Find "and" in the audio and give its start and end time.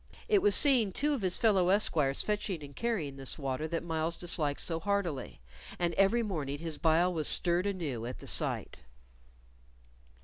2.63-2.75, 5.77-5.93